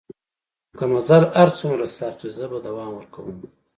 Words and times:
که 0.77 0.85
مزل 0.93 1.23
هر 1.39 1.49
څومره 1.59 1.85
سخت 1.97 2.19
وي 2.21 2.31
زه 2.37 2.45
به 2.51 2.59
دوام 2.67 2.89
ورکوم. 2.93 3.27